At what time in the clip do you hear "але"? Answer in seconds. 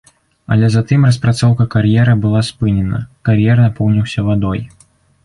0.53-0.67